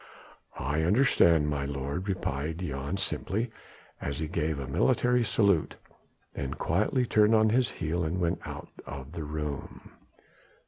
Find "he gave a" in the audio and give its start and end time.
4.17-4.65